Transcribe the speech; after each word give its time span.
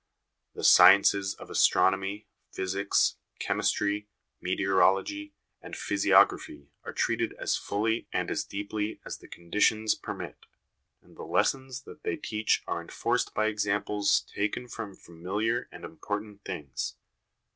"The 0.55 0.63
sciences 0.63 1.35
of 1.35 1.51
astronomy, 1.51 2.25
physics, 2.51 3.17
chemistry, 3.37 4.07
meteorology, 4.41 5.35
and 5.61 5.75
physiography 5.77 6.71
are 6.83 6.91
treated 6.91 7.33
as 7.33 7.55
fully 7.55 8.07
and 8.11 8.31
as 8.31 8.43
deeply 8.43 8.99
as 9.05 9.19
the 9.19 9.27
conditions 9.27 9.93
permit; 9.93 10.39
and 11.03 11.15
the 11.15 11.21
lessons 11.23 11.83
that 11.83 12.01
they 12.01 12.15
teach 12.15 12.63
are 12.65 12.81
enforced 12.81 13.35
by 13.35 13.45
examples 13.45 14.21
taken 14.21 14.67
from 14.67 14.95
familiar 14.95 15.69
and 15.71 15.85
important 15.85 16.43
things. 16.45 16.95